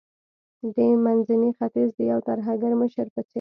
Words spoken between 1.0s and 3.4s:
منځني ختیځ د یو ترهګر مشر په څیر